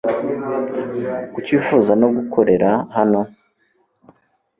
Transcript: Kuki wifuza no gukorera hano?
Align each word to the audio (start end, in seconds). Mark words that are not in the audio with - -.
Kuki 1.33 1.51
wifuza 1.57 1.91
no 2.01 2.07
gukorera 2.15 2.69
hano? 2.95 3.21